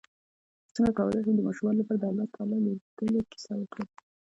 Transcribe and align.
څنګه 0.73 0.91
کولی 0.97 1.19
شم 1.23 1.35
د 1.37 1.41
ماشومانو 1.47 1.79
لپاره 1.81 1.99
د 1.99 2.05
الله 2.11 2.25
تعالی 2.35 2.57
لیدلو 2.65 3.27
کیسه 3.31 3.53
وکړم 3.57 3.87